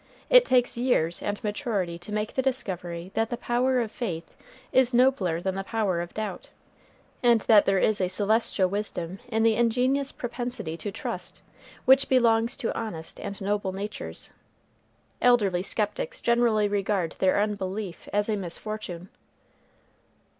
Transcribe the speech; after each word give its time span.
It 0.31 0.45
takes 0.45 0.79
years 0.79 1.21
and 1.21 1.43
maturity 1.43 1.99
to 1.99 2.11
make 2.11 2.33
the 2.33 2.41
discovery 2.41 3.11
that 3.13 3.29
the 3.29 3.37
power 3.37 3.79
of 3.81 3.91
faith 3.91 4.35
is 4.71 4.95
nobler 4.95 5.39
than 5.41 5.53
the 5.53 5.63
power 5.63 6.01
of 6.01 6.15
doubt; 6.15 6.49
and 7.21 7.41
that 7.41 7.67
there 7.67 7.77
is 7.77 8.01
a 8.01 8.07
celestial 8.07 8.67
wisdom 8.67 9.19
in 9.27 9.43
the 9.43 9.53
ingenuous 9.53 10.11
propensity 10.11 10.75
to 10.75 10.91
trust, 10.91 11.43
which 11.85 12.09
belongs 12.09 12.57
to 12.57 12.75
honest 12.75 13.19
and 13.19 13.39
noble 13.41 13.73
natures. 13.73 14.31
Elderly 15.21 15.61
skeptics 15.61 16.19
generally 16.19 16.67
regard 16.67 17.11
their 17.19 17.39
unbelief 17.39 18.09
as 18.11 18.27
a 18.27 18.35
misfortune. 18.35 19.07